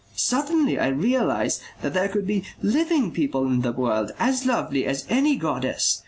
Suddenly 0.15 0.79
I 0.79 0.87
realized 0.87 1.61
that 1.83 1.93
there 1.93 2.07
could 2.09 2.25
be 2.25 2.43
living 2.63 3.11
people 3.11 3.45
in 3.45 3.61
the 3.61 3.71
world 3.71 4.11
as 4.17 4.47
lovely 4.47 4.83
as 4.87 5.05
any 5.09 5.35
goddess.... 5.35 5.99